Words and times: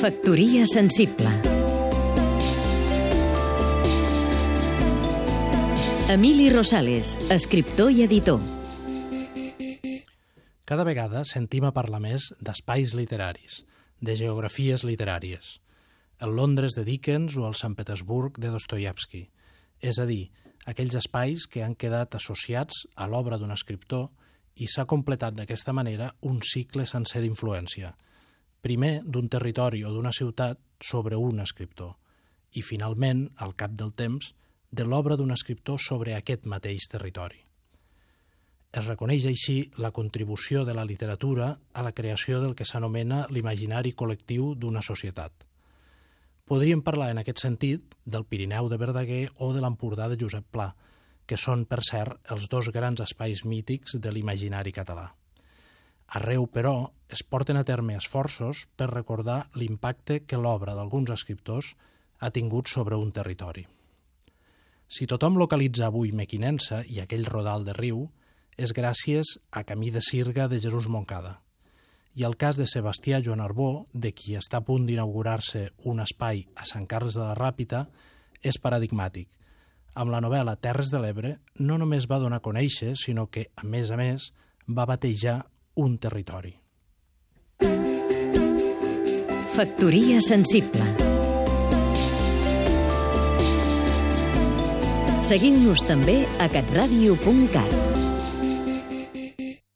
Factoria 0.00 0.64
sensible. 0.64 1.28
Emili 6.08 6.48
Rosales, 6.48 7.18
escriptor 7.28 7.92
i 7.92 8.06
editor. 8.06 8.40
Cada 10.64 10.88
vegada 10.88 11.20
sentim 11.28 11.68
a 11.68 11.74
parlar 11.76 12.00
més 12.00 12.30
d'espais 12.40 12.96
literaris, 12.96 13.60
de 14.00 14.16
geografies 14.16 14.88
literàries, 14.88 15.58
el 16.24 16.32
Londres 16.32 16.72
de 16.80 16.88
Dickens 16.88 17.36
o 17.36 17.44
el 17.44 17.60
Sant 17.60 17.76
Petersburg 17.76 18.40
de 18.40 18.56
Dostoyevsky, 18.56 19.26
és 19.84 20.00
a 20.00 20.08
dir, 20.08 20.30
aquells 20.64 20.96
espais 20.96 21.44
que 21.44 21.60
han 21.60 21.76
quedat 21.76 22.16
associats 22.16 22.86
a 22.96 23.04
l'obra 23.04 23.36
d'un 23.36 23.52
escriptor 23.52 24.08
i 24.56 24.64
s'ha 24.64 24.88
completat 24.88 25.36
d'aquesta 25.36 25.76
manera 25.76 26.14
un 26.24 26.40
cicle 26.40 26.88
sencer 26.88 27.20
d'influència, 27.20 27.98
primer 28.60 29.00
d'un 29.04 29.28
territori 29.28 29.84
o 29.84 29.92
d'una 29.94 30.12
ciutat 30.12 30.60
sobre 30.80 31.16
un 31.16 31.40
escriptor 31.40 31.96
i, 32.52 32.62
finalment, 32.62 33.28
al 33.36 33.54
cap 33.54 33.76
del 33.78 33.92
temps, 33.94 34.32
de 34.70 34.86
l'obra 34.86 35.16
d'un 35.16 35.30
escriptor 35.34 35.80
sobre 35.82 36.14
aquest 36.14 36.46
mateix 36.46 36.86
territori. 36.90 37.40
Es 38.70 38.86
reconeix 38.86 39.26
així 39.26 39.56
la 39.82 39.90
contribució 39.90 40.64
de 40.64 40.74
la 40.78 40.84
literatura 40.86 41.56
a 41.74 41.82
la 41.82 41.92
creació 41.92 42.38
del 42.42 42.54
que 42.54 42.66
s'anomena 42.68 43.24
l'imaginari 43.30 43.92
col·lectiu 43.98 44.54
d'una 44.54 44.82
societat. 44.82 45.32
Podríem 46.46 46.82
parlar 46.82 47.10
en 47.10 47.18
aquest 47.22 47.42
sentit 47.42 47.96
del 48.04 48.26
Pirineu 48.26 48.68
de 48.70 48.78
Verdaguer 48.78 49.24
o 49.38 49.52
de 49.54 49.62
l'Empordà 49.62 50.08
de 50.10 50.18
Josep 50.18 50.46
Pla, 50.50 50.72
que 51.26 51.38
són, 51.38 51.64
per 51.66 51.82
cert, 51.86 52.18
els 52.30 52.48
dos 52.50 52.70
grans 52.74 53.02
espais 53.02 53.44
mítics 53.46 53.98
de 53.98 54.10
l'imaginari 54.14 54.74
català. 54.74 55.10
Arreu, 56.10 56.48
però, 56.50 56.90
es 57.08 57.22
porten 57.22 57.58
a 57.58 57.62
terme 57.66 57.94
esforços 57.94 58.64
per 58.74 58.88
recordar 58.90 59.44
l'impacte 59.54 60.24
que 60.26 60.38
l'obra 60.38 60.74
d'alguns 60.74 61.10
escriptors 61.14 61.74
ha 62.18 62.30
tingut 62.34 62.66
sobre 62.68 62.98
un 62.98 63.12
territori. 63.14 63.66
Si 64.90 65.06
tothom 65.06 65.38
localitza 65.38 65.86
avui 65.86 66.10
Mequinensa 66.10 66.80
i 66.82 66.98
aquell 66.98 67.28
rodal 67.30 67.62
de 67.66 67.76
riu, 67.76 68.08
és 68.58 68.74
gràcies 68.74 69.36
a 69.54 69.62
Camí 69.64 69.92
de 69.94 70.02
Sirga 70.02 70.48
de 70.50 70.58
Jesús 70.60 70.88
Moncada. 70.90 71.38
I 72.18 72.26
el 72.26 72.34
cas 72.36 72.58
de 72.58 72.66
Sebastià 72.66 73.20
Joan 73.22 73.40
Arbó, 73.40 73.86
de 73.94 74.10
qui 74.10 74.34
està 74.34 74.58
a 74.58 74.66
punt 74.66 74.88
d'inaugurar-se 74.88 75.68
un 75.86 76.02
espai 76.02 76.42
a 76.58 76.66
Sant 76.66 76.88
Carles 76.90 77.14
de 77.14 77.22
la 77.22 77.36
Ràpita, 77.38 77.84
és 78.42 78.58
paradigmàtic. 78.58 79.30
Amb 79.94 80.10
la 80.10 80.20
novel·la 80.22 80.56
Terres 80.58 80.90
de 80.90 80.98
l'Ebre 80.98 81.36
no 81.62 81.78
només 81.78 82.10
va 82.10 82.18
donar 82.18 82.42
a 82.42 82.44
conèixer, 82.44 82.96
sinó 82.98 83.28
que, 83.30 83.46
a 83.54 83.62
més 83.62 83.94
a 83.94 83.98
més, 84.00 84.32
va 84.66 84.90
batejar 84.90 85.44
un 85.80 85.96
territori. 85.98 86.52
Factoria 89.56 90.20
sensible 90.24 91.08
Seguim-nos 95.30 95.84
també 95.86 96.22
a 96.40 96.48
catradio.cat 96.50 97.89